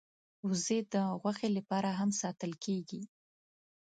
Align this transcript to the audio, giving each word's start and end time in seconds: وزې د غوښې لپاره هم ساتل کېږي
وزې 0.47 0.79
د 0.93 0.95
غوښې 1.21 1.49
لپاره 1.57 1.89
هم 1.99 2.09
ساتل 2.21 2.51
کېږي 2.65 3.01